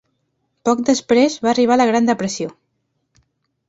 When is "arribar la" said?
1.53-1.89